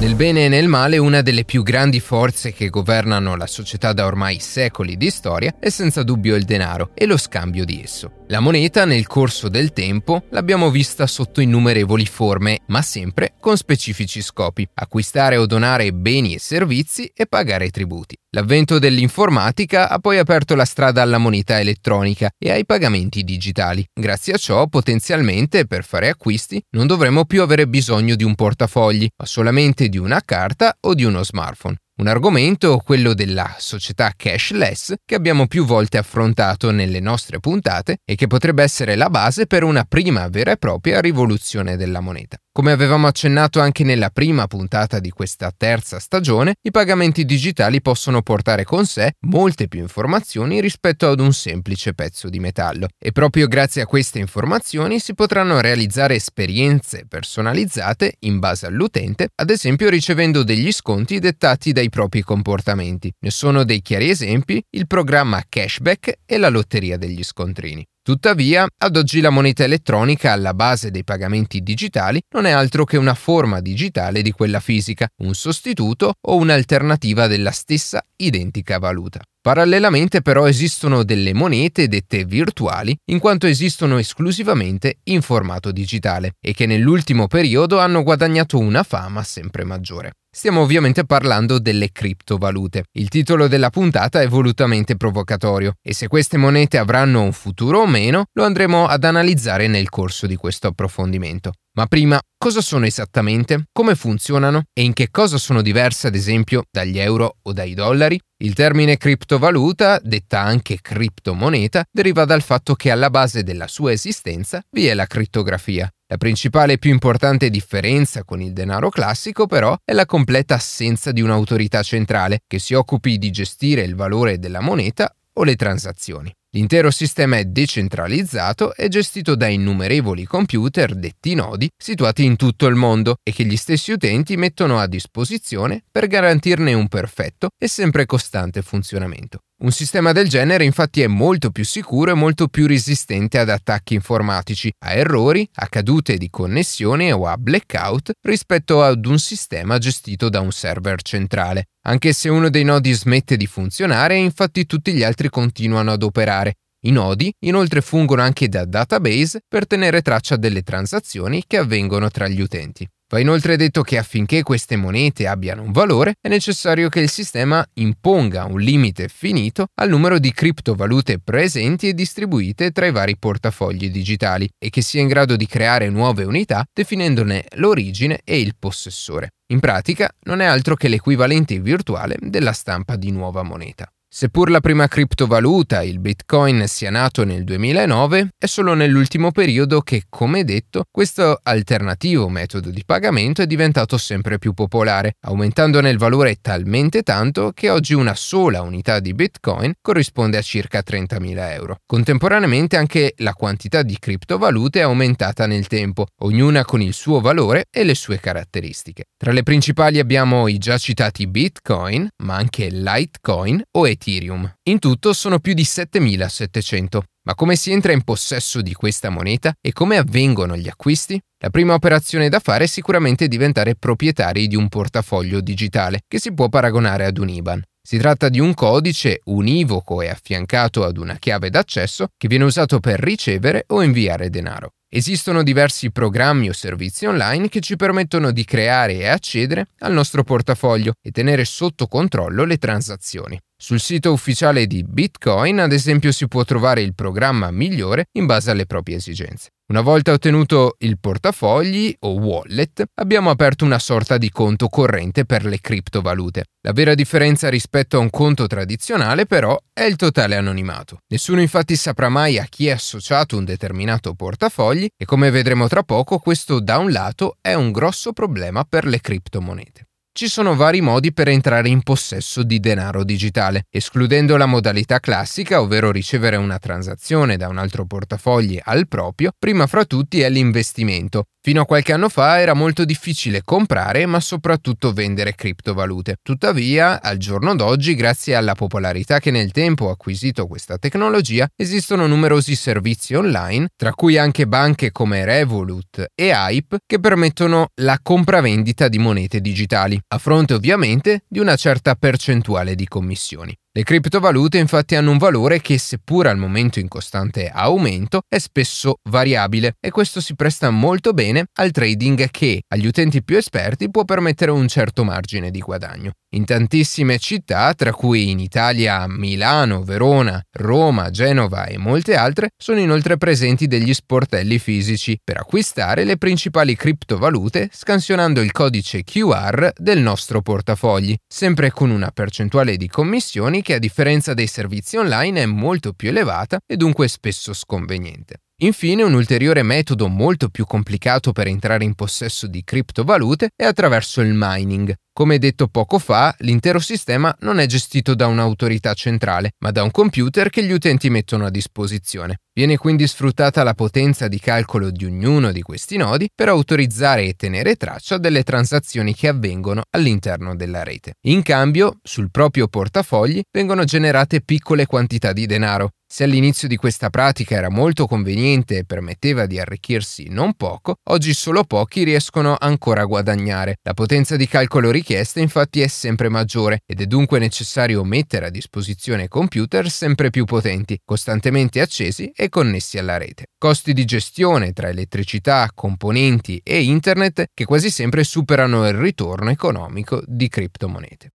Nel 0.00 0.14
bene 0.14 0.46
e 0.46 0.48
nel 0.48 0.66
male, 0.66 0.96
una 0.96 1.20
delle 1.20 1.44
più 1.44 1.62
grandi 1.62 2.00
forze 2.00 2.54
che 2.54 2.70
governano 2.70 3.36
la 3.36 3.46
società 3.46 3.92
da 3.92 4.06
ormai 4.06 4.40
secoli 4.40 4.96
di 4.96 5.10
storia 5.10 5.56
è 5.60 5.68
senza 5.68 6.02
dubbio 6.02 6.36
il 6.36 6.44
denaro 6.44 6.92
e 6.94 7.04
lo 7.04 7.18
scambio 7.18 7.66
di 7.66 7.82
esso. 7.82 8.24
La 8.28 8.40
moneta 8.40 8.86
nel 8.86 9.06
corso 9.06 9.50
del 9.50 9.74
tempo 9.74 10.22
l'abbiamo 10.30 10.70
vista 10.70 11.06
sotto 11.06 11.42
innumerevoli 11.42 12.06
forme, 12.06 12.60
ma 12.68 12.80
sempre 12.80 13.34
con 13.40 13.58
specifici 13.58 14.22
scopi, 14.22 14.66
acquistare 14.72 15.36
o 15.36 15.44
donare 15.44 15.92
beni 15.92 16.32
e 16.32 16.38
servizi 16.38 17.12
e 17.14 17.26
pagare 17.26 17.68
tributi. 17.68 18.16
L'avvento 18.32 18.78
dell'informatica 18.78 19.88
ha 19.88 19.98
poi 19.98 20.18
aperto 20.18 20.54
la 20.54 20.64
strada 20.64 21.02
alla 21.02 21.18
moneta 21.18 21.58
elettronica 21.58 22.30
e 22.38 22.52
ai 22.52 22.64
pagamenti 22.64 23.24
digitali. 23.24 23.84
Grazie 23.92 24.34
a 24.34 24.36
ciò, 24.36 24.68
potenzialmente, 24.68 25.66
per 25.66 25.82
fare 25.82 26.08
acquisti, 26.08 26.62
non 26.76 26.86
dovremo 26.86 27.24
più 27.24 27.42
avere 27.42 27.66
bisogno 27.66 28.14
di 28.14 28.22
un 28.22 28.36
portafogli, 28.36 29.08
ma 29.16 29.26
solamente 29.26 29.88
di 29.88 29.98
una 29.98 30.22
carta 30.24 30.76
o 30.82 30.94
di 30.94 31.02
uno 31.02 31.24
smartphone. 31.24 31.78
Un 32.00 32.06
argomento, 32.06 32.78
quello 32.78 33.12
della 33.12 33.56
società 33.58 34.14
cashless, 34.16 34.94
che 35.04 35.14
abbiamo 35.14 35.46
più 35.46 35.66
volte 35.66 35.98
affrontato 35.98 36.70
nelle 36.70 36.98
nostre 36.98 37.40
puntate 37.40 37.98
e 38.06 38.14
che 38.14 38.26
potrebbe 38.26 38.62
essere 38.62 38.96
la 38.96 39.10
base 39.10 39.46
per 39.46 39.64
una 39.64 39.84
prima 39.84 40.26
vera 40.28 40.52
e 40.52 40.56
propria 40.56 40.98
rivoluzione 41.02 41.76
della 41.76 42.00
moneta. 42.00 42.38
Come 42.52 42.72
avevamo 42.72 43.06
accennato 43.06 43.60
anche 43.60 43.84
nella 43.84 44.10
prima 44.10 44.46
puntata 44.46 44.98
di 44.98 45.10
questa 45.10 45.52
terza 45.56 46.00
stagione, 46.00 46.54
i 46.62 46.72
pagamenti 46.72 47.24
digitali 47.24 47.80
possono 47.80 48.22
portare 48.22 48.64
con 48.64 48.86
sé 48.86 49.12
molte 49.26 49.68
più 49.68 49.80
informazioni 49.80 50.60
rispetto 50.60 51.08
ad 51.08 51.20
un 51.20 51.32
semplice 51.32 51.94
pezzo 51.94 52.28
di 52.28 52.40
metallo 52.40 52.88
e 52.98 53.12
proprio 53.12 53.46
grazie 53.46 53.82
a 53.82 53.86
queste 53.86 54.18
informazioni 54.18 54.98
si 54.98 55.14
potranno 55.14 55.60
realizzare 55.60 56.16
esperienze 56.16 57.04
personalizzate 57.06 58.16
in 58.20 58.40
base 58.40 58.66
all'utente, 58.66 59.28
ad 59.36 59.50
esempio 59.50 59.88
ricevendo 59.88 60.42
degli 60.42 60.72
sconti 60.72 61.20
dettati 61.20 61.70
dai 61.70 61.88
propri 61.90 62.22
comportamenti. 62.22 63.12
Ne 63.20 63.30
sono 63.30 63.64
dei 63.64 63.82
chiari 63.82 64.08
esempi 64.08 64.62
il 64.70 64.86
programma 64.86 65.42
Cashback 65.46 66.20
e 66.24 66.38
la 66.38 66.48
lotteria 66.48 66.96
degli 66.96 67.22
scontrini. 67.22 67.84
Tuttavia, 68.02 68.66
ad 68.78 68.96
oggi 68.96 69.20
la 69.20 69.28
moneta 69.28 69.62
elettronica 69.62 70.32
alla 70.32 70.54
base 70.54 70.90
dei 70.90 71.04
pagamenti 71.04 71.60
digitali 71.62 72.20
non 72.34 72.46
è 72.46 72.50
altro 72.50 72.84
che 72.84 72.96
una 72.96 73.14
forma 73.14 73.60
digitale 73.60 74.22
di 74.22 74.32
quella 74.32 74.58
fisica, 74.58 75.06
un 75.18 75.34
sostituto 75.34 76.14
o 76.18 76.36
un'alternativa 76.36 77.26
della 77.26 77.50
stessa 77.50 78.02
identica 78.16 78.78
valuta. 78.78 79.20
Parallelamente 79.42 80.22
però 80.22 80.48
esistono 80.48 81.02
delle 81.02 81.34
monete 81.34 81.88
dette 81.88 82.24
virtuali 82.24 82.96
in 83.10 83.18
quanto 83.18 83.46
esistono 83.46 83.98
esclusivamente 83.98 84.98
in 85.04 85.22
formato 85.22 85.70
digitale 85.70 86.32
e 86.40 86.52
che 86.52 86.66
nell'ultimo 86.66 87.26
periodo 87.26 87.78
hanno 87.78 88.02
guadagnato 88.02 88.58
una 88.58 88.82
fama 88.82 89.22
sempre 89.22 89.64
maggiore. 89.64 90.12
Stiamo 90.32 90.60
ovviamente 90.60 91.04
parlando 91.04 91.58
delle 91.58 91.90
criptovalute. 91.90 92.84
Il 92.92 93.08
titolo 93.08 93.48
della 93.48 93.68
puntata 93.68 94.20
è 94.22 94.28
volutamente 94.28 94.96
provocatorio 94.96 95.74
e 95.82 95.92
se 95.92 96.06
queste 96.06 96.36
monete 96.36 96.78
avranno 96.78 97.22
un 97.22 97.32
futuro 97.32 97.80
o 97.80 97.86
meno 97.86 98.26
lo 98.34 98.44
andremo 98.44 98.86
ad 98.86 99.02
analizzare 99.02 99.66
nel 99.66 99.88
corso 99.88 100.28
di 100.28 100.36
questo 100.36 100.68
approfondimento. 100.68 101.54
Ma 101.76 101.86
prima, 101.86 102.20
cosa 102.38 102.60
sono 102.60 102.86
esattamente? 102.86 103.64
Come 103.72 103.96
funzionano? 103.96 104.66
E 104.72 104.84
in 104.84 104.92
che 104.92 105.10
cosa 105.10 105.36
sono 105.36 105.62
diverse 105.62 106.06
ad 106.06 106.14
esempio 106.14 106.62
dagli 106.70 107.00
euro 107.00 107.38
o 107.42 107.52
dai 107.52 107.74
dollari? 107.74 108.18
Il 108.44 108.54
termine 108.54 108.98
criptovaluta, 108.98 109.98
detta 110.00 110.40
anche 110.40 110.78
criptomoneta, 110.80 111.84
deriva 111.90 112.24
dal 112.24 112.42
fatto 112.42 112.74
che 112.74 112.92
alla 112.92 113.10
base 113.10 113.42
della 113.42 113.66
sua 113.66 113.90
esistenza 113.90 114.62
vi 114.70 114.86
è 114.86 114.94
la 114.94 115.06
crittografia. 115.06 115.90
La 116.10 116.16
principale 116.16 116.72
e 116.72 116.78
più 116.78 116.90
importante 116.90 117.50
differenza 117.50 118.24
con 118.24 118.42
il 118.42 118.52
denaro 118.52 118.88
classico 118.90 119.46
però 119.46 119.76
è 119.84 119.92
la 119.92 120.06
completa 120.06 120.56
assenza 120.56 121.12
di 121.12 121.20
un'autorità 121.20 121.84
centrale 121.84 122.40
che 122.48 122.58
si 122.58 122.74
occupi 122.74 123.16
di 123.16 123.30
gestire 123.30 123.82
il 123.82 123.94
valore 123.94 124.40
della 124.40 124.60
moneta 124.60 125.14
o 125.34 125.44
le 125.44 125.54
transazioni. 125.54 126.34
L'intero 126.52 126.90
sistema 126.90 127.36
è 127.36 127.44
decentralizzato 127.44 128.74
e 128.74 128.88
gestito 128.88 129.36
da 129.36 129.46
innumerevoli 129.46 130.24
computer 130.24 130.96
detti 130.96 131.36
nodi 131.36 131.70
situati 131.80 132.24
in 132.24 132.34
tutto 132.34 132.66
il 132.66 132.74
mondo 132.74 133.18
e 133.22 133.30
che 133.30 133.44
gli 133.44 133.56
stessi 133.56 133.92
utenti 133.92 134.36
mettono 134.36 134.80
a 134.80 134.88
disposizione 134.88 135.84
per 135.88 136.08
garantirne 136.08 136.74
un 136.74 136.88
perfetto 136.88 137.50
e 137.56 137.68
sempre 137.68 138.04
costante 138.04 138.62
funzionamento. 138.62 139.42
Un 139.62 139.72
sistema 139.72 140.12
del 140.12 140.26
genere 140.26 140.64
infatti 140.64 141.02
è 141.02 141.06
molto 141.06 141.50
più 141.50 141.66
sicuro 141.66 142.12
e 142.12 142.14
molto 142.14 142.48
più 142.48 142.66
resistente 142.66 143.38
ad 143.38 143.50
attacchi 143.50 143.92
informatici, 143.92 144.72
a 144.86 144.92
errori, 144.94 145.46
a 145.56 145.66
cadute 145.66 146.16
di 146.16 146.30
connessione 146.30 147.12
o 147.12 147.26
a 147.26 147.36
blackout 147.36 148.12
rispetto 148.22 148.82
ad 148.82 149.04
un 149.04 149.18
sistema 149.18 149.76
gestito 149.76 150.30
da 150.30 150.40
un 150.40 150.50
server 150.50 151.02
centrale. 151.02 151.66
Anche 151.82 152.14
se 152.14 152.30
uno 152.30 152.48
dei 152.48 152.64
nodi 152.64 152.92
smette 152.92 153.36
di 153.36 153.46
funzionare, 153.46 154.16
infatti 154.16 154.64
tutti 154.64 154.94
gli 154.94 155.02
altri 155.02 155.28
continuano 155.28 155.92
ad 155.92 156.02
operare. 156.04 156.54
I 156.84 156.90
nodi 156.90 157.30
inoltre 157.40 157.82
fungono 157.82 158.22
anche 158.22 158.48
da 158.48 158.64
database 158.64 159.42
per 159.46 159.66
tenere 159.66 160.00
traccia 160.00 160.36
delle 160.36 160.62
transazioni 160.62 161.44
che 161.46 161.58
avvengono 161.58 162.08
tra 162.08 162.28
gli 162.28 162.40
utenti. 162.40 162.88
Va 163.12 163.18
inoltre 163.18 163.56
detto 163.56 163.82
che 163.82 163.98
affinché 163.98 164.44
queste 164.44 164.76
monete 164.76 165.26
abbiano 165.26 165.62
un 165.62 165.72
valore 165.72 166.14
è 166.20 166.28
necessario 166.28 166.88
che 166.88 167.00
il 167.00 167.10
sistema 167.10 167.66
imponga 167.74 168.44
un 168.44 168.60
limite 168.60 169.08
finito 169.08 169.66
al 169.80 169.88
numero 169.88 170.20
di 170.20 170.30
criptovalute 170.30 171.18
presenti 171.18 171.88
e 171.88 171.94
distribuite 171.94 172.70
tra 172.70 172.86
i 172.86 172.92
vari 172.92 173.16
portafogli 173.16 173.90
digitali 173.90 174.48
e 174.56 174.70
che 174.70 174.80
sia 174.80 175.00
in 175.00 175.08
grado 175.08 175.34
di 175.34 175.46
creare 175.46 175.88
nuove 175.88 176.22
unità 176.22 176.64
definendone 176.72 177.46
l'origine 177.56 178.20
e 178.22 178.38
il 178.38 178.54
possessore. 178.56 179.30
In 179.50 179.58
pratica 179.58 180.08
non 180.26 180.40
è 180.40 180.44
altro 180.44 180.76
che 180.76 180.86
l'equivalente 180.86 181.58
virtuale 181.58 182.16
della 182.20 182.52
stampa 182.52 182.94
di 182.94 183.10
nuova 183.10 183.42
moneta. 183.42 183.90
Seppur 184.12 184.50
la 184.50 184.58
prima 184.58 184.88
criptovaluta, 184.88 185.84
il 185.84 186.00
Bitcoin, 186.00 186.66
sia 186.66 186.90
nato 186.90 187.22
nel 187.22 187.44
2009, 187.44 188.30
è 188.38 188.46
solo 188.46 188.74
nell'ultimo 188.74 189.30
periodo 189.30 189.82
che, 189.82 190.06
come 190.08 190.42
detto, 190.42 190.82
questo 190.90 191.38
alternativo 191.40 192.28
metodo 192.28 192.70
di 192.70 192.82
pagamento 192.84 193.40
è 193.40 193.46
diventato 193.46 193.96
sempre 193.98 194.40
più 194.40 194.52
popolare, 194.52 195.14
aumentandone 195.20 195.90
il 195.90 195.96
valore 195.96 196.38
talmente 196.40 197.04
tanto 197.04 197.52
che 197.54 197.70
oggi 197.70 197.94
una 197.94 198.16
sola 198.16 198.62
unità 198.62 198.98
di 198.98 199.14
Bitcoin 199.14 199.74
corrisponde 199.80 200.38
a 200.38 200.42
circa 200.42 200.82
30.000 200.84 201.52
euro. 201.52 201.76
Contemporaneamente 201.86 202.76
anche 202.76 203.14
la 203.18 203.32
quantità 203.32 203.82
di 203.82 203.96
criptovalute 203.96 204.80
è 204.80 204.82
aumentata 204.82 205.46
nel 205.46 205.68
tempo, 205.68 206.06
ognuna 206.22 206.64
con 206.64 206.82
il 206.82 206.94
suo 206.94 207.20
valore 207.20 207.66
e 207.70 207.84
le 207.84 207.94
sue 207.94 208.18
caratteristiche. 208.18 209.04
Tra 209.16 209.30
le 209.30 209.44
principali 209.44 210.00
abbiamo 210.00 210.48
i 210.48 210.58
già 210.58 210.78
citati 210.78 211.28
Bitcoin, 211.28 212.08
ma 212.24 212.34
anche 212.34 212.66
Litecoin 212.70 213.62
o 213.70 213.86
Ethereum 213.86 213.98
Ethereum. 214.00 214.50
In 214.70 214.78
tutto 214.78 215.12
sono 215.12 215.38
più 215.38 215.52
di 215.52 215.64
7700. 215.64 217.04
Ma 217.26 217.34
come 217.34 217.54
si 217.54 217.70
entra 217.70 217.92
in 217.92 218.02
possesso 218.02 218.62
di 218.62 218.72
questa 218.72 219.10
moneta 219.10 219.52
e 219.60 219.72
come 219.72 219.98
avvengono 219.98 220.56
gli 220.56 220.68
acquisti? 220.68 221.20
La 221.42 221.50
prima 221.50 221.74
operazione 221.74 222.30
da 222.30 222.40
fare 222.40 222.64
è 222.64 222.66
sicuramente 222.66 223.28
diventare 223.28 223.76
proprietari 223.76 224.46
di 224.46 224.56
un 224.56 224.68
portafoglio 224.68 225.40
digitale 225.40 226.00
che 226.08 226.18
si 226.18 226.32
può 226.32 226.48
paragonare 226.48 227.04
ad 227.04 227.18
un 227.18 227.28
IBAN. 227.28 227.62
Si 227.82 227.98
tratta 227.98 228.28
di 228.28 228.40
un 228.40 228.54
codice 228.54 229.20
univoco 229.24 230.00
e 230.00 230.08
affiancato 230.08 230.84
ad 230.84 230.96
una 230.96 231.16
chiave 231.16 231.50
d'accesso 231.50 232.08
che 232.16 232.28
viene 232.28 232.44
usato 232.44 232.80
per 232.80 233.00
ricevere 233.00 233.64
o 233.68 233.82
inviare 233.82 234.30
denaro. 234.30 234.70
Esistono 234.92 235.42
diversi 235.42 235.90
programmi 235.90 236.48
o 236.48 236.52
servizi 236.52 237.06
online 237.06 237.48
che 237.48 237.60
ci 237.60 237.76
permettono 237.76 238.32
di 238.32 238.44
creare 238.44 238.94
e 238.94 239.08
accedere 239.08 239.68
al 239.78 239.92
nostro 239.92 240.24
portafoglio 240.24 240.94
e 241.00 241.10
tenere 241.10 241.44
sotto 241.44 241.86
controllo 241.86 242.44
le 242.44 242.56
transazioni. 242.56 243.38
Sul 243.62 243.78
sito 243.78 244.10
ufficiale 244.10 244.66
di 244.66 244.82
Bitcoin, 244.82 245.60
ad 245.60 245.72
esempio, 245.72 246.12
si 246.12 246.26
può 246.28 246.44
trovare 246.44 246.80
il 246.80 246.94
programma 246.94 247.50
migliore 247.50 248.06
in 248.12 248.24
base 248.24 248.50
alle 248.50 248.64
proprie 248.64 248.96
esigenze. 248.96 249.50
Una 249.66 249.82
volta 249.82 250.12
ottenuto 250.12 250.76
il 250.78 250.98
portafogli 250.98 251.94
o 252.00 252.14
wallet, 252.14 252.84
abbiamo 252.94 253.28
aperto 253.28 253.66
una 253.66 253.78
sorta 253.78 254.16
di 254.16 254.30
conto 254.30 254.68
corrente 254.68 255.26
per 255.26 255.44
le 255.44 255.60
criptovalute. 255.60 256.44
La 256.62 256.72
vera 256.72 256.94
differenza 256.94 257.50
rispetto 257.50 257.98
a 257.98 258.00
un 258.00 258.08
conto 258.08 258.46
tradizionale, 258.46 259.26
però, 259.26 259.54
è 259.74 259.82
il 259.82 259.96
totale 259.96 260.36
anonimato. 260.36 261.00
Nessuno 261.08 261.42
infatti 261.42 261.76
saprà 261.76 262.08
mai 262.08 262.38
a 262.38 262.46
chi 262.48 262.68
è 262.68 262.70
associato 262.70 263.36
un 263.36 263.44
determinato 263.44 264.14
portafogli 264.14 264.88
e 264.96 265.04
come 265.04 265.30
vedremo 265.30 265.68
tra 265.68 265.82
poco, 265.82 266.18
questo 266.18 266.60
da 266.60 266.78
un 266.78 266.90
lato 266.90 267.36
è 267.42 267.52
un 267.52 267.72
grosso 267.72 268.14
problema 268.14 268.64
per 268.64 268.86
le 268.86 269.02
criptomonete. 269.02 269.84
Ci 270.20 270.28
sono 270.28 270.54
vari 270.54 270.82
modi 270.82 271.14
per 271.14 271.28
entrare 271.28 271.70
in 271.70 271.82
possesso 271.82 272.42
di 272.42 272.60
denaro 272.60 273.04
digitale, 273.04 273.64
escludendo 273.70 274.36
la 274.36 274.44
modalità 274.44 275.00
classica, 275.00 275.62
ovvero 275.62 275.90
ricevere 275.90 276.36
una 276.36 276.58
transazione 276.58 277.38
da 277.38 277.48
un 277.48 277.56
altro 277.56 277.86
portafogli 277.86 278.60
al 278.62 278.86
proprio, 278.86 279.30
prima 279.38 279.66
fra 279.66 279.86
tutti 279.86 280.20
è 280.20 280.28
l'investimento. 280.28 281.24
Fino 281.42 281.62
a 281.62 281.64
qualche 281.64 281.94
anno 281.94 282.10
fa 282.10 282.38
era 282.38 282.52
molto 282.52 282.84
difficile 282.84 283.40
comprare 283.42 284.04
ma 284.04 284.20
soprattutto 284.20 284.92
vendere 284.92 285.34
criptovalute. 285.34 286.16
Tuttavia, 286.22 287.00
al 287.00 287.16
giorno 287.16 287.56
d'oggi, 287.56 287.94
grazie 287.94 288.34
alla 288.34 288.54
popolarità 288.54 289.20
che 289.20 289.30
nel 289.30 289.50
tempo 289.50 289.88
ha 289.88 289.92
acquisito 289.92 290.46
questa 290.46 290.76
tecnologia, 290.76 291.48
esistono 291.56 292.06
numerosi 292.06 292.54
servizi 292.54 293.14
online, 293.14 293.68
tra 293.74 293.94
cui 293.94 294.18
anche 294.18 294.46
banche 294.46 294.92
come 294.92 295.24
Revolut 295.24 296.08
e 296.14 296.26
Hype, 296.26 296.80
che 296.84 297.00
permettono 297.00 297.68
la 297.76 297.98
compravendita 298.02 298.88
di 298.88 298.98
monete 298.98 299.40
digitali, 299.40 299.98
a 300.12 300.18
fronte 300.18 300.54
ovviamente 300.54 301.22
di 301.28 301.38
una 301.38 301.54
certa 301.54 301.94
percentuale 301.94 302.74
di 302.74 302.88
commissioni. 302.88 303.56
Le 303.72 303.84
criptovalute 303.84 304.58
infatti 304.58 304.96
hanno 304.96 305.12
un 305.12 305.18
valore 305.18 305.60
che, 305.60 305.78
seppur 305.78 306.26
al 306.26 306.36
momento 306.36 306.80
in 306.80 306.88
costante 306.88 307.48
aumento, 307.48 308.22
è 308.26 308.38
spesso 308.38 308.96
variabile 309.08 309.76
e 309.78 309.92
questo 309.92 310.20
si 310.20 310.34
presta 310.34 310.70
molto 310.70 311.12
bene 311.12 311.44
al 311.54 311.70
trading 311.70 312.30
che 312.30 312.62
agli 312.66 312.86
utenti 312.86 313.22
più 313.22 313.36
esperti 313.36 313.88
può 313.88 314.04
permettere 314.04 314.50
un 314.50 314.66
certo 314.66 315.04
margine 315.04 315.52
di 315.52 315.60
guadagno. 315.60 316.10
In 316.32 316.44
tantissime 316.44 317.18
città, 317.18 317.72
tra 317.74 317.92
cui 317.92 318.30
in 318.30 318.40
Italia 318.40 319.06
Milano, 319.08 319.82
Verona, 319.82 320.40
Roma, 320.58 321.10
Genova 321.10 321.66
e 321.66 321.76
molte 321.76 322.14
altre, 322.14 322.50
sono 322.56 322.78
inoltre 322.78 323.18
presenti 323.18 323.68
degli 323.68 323.92
sportelli 323.94 324.58
fisici 324.58 325.16
per 325.22 325.38
acquistare 325.38 326.04
le 326.04 326.16
principali 326.18 326.74
criptovalute 326.74 327.68
scansionando 327.72 328.40
il 328.40 328.50
codice 328.50 329.02
QR 329.04 329.70
del 329.76 330.00
nostro 330.00 330.40
portafogli, 330.40 331.16
sempre 331.26 331.70
con 331.70 331.90
una 331.90 332.10
percentuale 332.12 332.76
di 332.76 332.88
commissioni 332.88 333.59
che 333.62 333.74
a 333.74 333.78
differenza 333.78 334.34
dei 334.34 334.46
servizi 334.46 334.96
online 334.96 335.42
è 335.42 335.46
molto 335.46 335.92
più 335.92 336.08
elevata 336.08 336.58
e 336.66 336.76
dunque 336.76 337.08
spesso 337.08 337.52
sconveniente. 337.52 338.42
Infine, 338.62 339.02
un 339.02 339.14
ulteriore 339.14 339.62
metodo 339.62 340.06
molto 340.08 340.50
più 340.50 340.66
complicato 340.66 341.32
per 341.32 341.46
entrare 341.46 341.82
in 341.82 341.94
possesso 341.94 342.46
di 342.46 342.62
criptovalute 342.62 343.52
è 343.56 343.64
attraverso 343.64 344.20
il 344.20 344.34
mining. 344.34 344.94
Come 345.14 345.38
detto 345.38 345.68
poco 345.68 345.98
fa, 345.98 346.34
l'intero 346.40 346.78
sistema 346.78 347.34
non 347.40 347.58
è 347.58 347.64
gestito 347.64 348.14
da 348.14 348.26
un'autorità 348.26 348.92
centrale, 348.92 349.52
ma 349.60 349.70
da 349.70 349.82
un 349.82 349.90
computer 349.90 350.50
che 350.50 350.62
gli 350.62 350.72
utenti 350.72 351.08
mettono 351.08 351.46
a 351.46 351.50
disposizione. 351.50 352.40
Viene 352.52 352.76
quindi 352.76 353.06
sfruttata 353.06 353.62
la 353.62 353.72
potenza 353.72 354.28
di 354.28 354.38
calcolo 354.38 354.90
di 354.90 355.06
ognuno 355.06 355.52
di 355.52 355.62
questi 355.62 355.96
nodi 355.96 356.28
per 356.34 356.48
autorizzare 356.48 357.24
e 357.24 357.32
tenere 357.32 357.76
traccia 357.76 358.18
delle 358.18 358.42
transazioni 358.42 359.14
che 359.14 359.28
avvengono 359.28 359.84
all'interno 359.88 360.54
della 360.54 360.82
rete. 360.82 361.14
In 361.28 361.40
cambio, 361.42 361.98
sul 362.02 362.30
proprio 362.30 362.68
portafogli 362.68 363.40
vengono 363.50 363.84
generate 363.84 364.42
piccole 364.42 364.84
quantità 364.84 365.32
di 365.32 365.46
denaro, 365.46 365.92
se 366.12 366.24
all'inizio 366.24 366.66
di 366.66 366.74
questa 366.74 367.08
pratica 367.08 367.54
era 367.54 367.70
molto 367.70 368.06
conveniente 368.06 368.78
e 368.78 368.84
permetteva 368.84 369.46
di 369.46 369.60
arricchirsi 369.60 370.26
non 370.28 370.54
poco, 370.54 370.96
oggi 371.10 371.32
solo 371.32 371.62
pochi 371.62 372.02
riescono 372.02 372.56
ancora 372.58 373.02
a 373.02 373.04
guadagnare. 373.04 373.76
La 373.82 373.94
potenza 373.94 374.34
di 374.34 374.48
calcolo 374.48 374.90
richiesta 374.90 375.38
infatti 375.38 375.80
è 375.80 375.86
sempre 375.86 376.28
maggiore 376.28 376.80
ed 376.84 377.00
è 377.00 377.06
dunque 377.06 377.38
necessario 377.38 378.02
mettere 378.02 378.46
a 378.46 378.50
disposizione 378.50 379.28
computer 379.28 379.88
sempre 379.88 380.30
più 380.30 380.46
potenti, 380.46 380.98
costantemente 381.04 381.80
accesi 381.80 382.32
e 382.34 382.48
connessi 382.48 382.98
alla 382.98 383.16
rete. 383.16 383.44
Costi 383.56 383.92
di 383.92 384.04
gestione 384.04 384.72
tra 384.72 384.88
elettricità, 384.88 385.70
componenti 385.72 386.60
e 386.64 386.82
internet 386.82 387.50
che 387.54 387.64
quasi 387.64 387.88
sempre 387.88 388.24
superano 388.24 388.84
il 388.88 388.94
ritorno 388.94 389.50
economico 389.50 390.20
di 390.26 390.48
criptomonete. 390.48 391.30